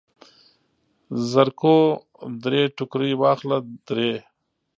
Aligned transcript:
زرکوه 1.31 1.81
درې 2.43 2.61
ټوکرۍ 2.75 3.11
واخله 3.21 3.57
درې. 3.87 4.11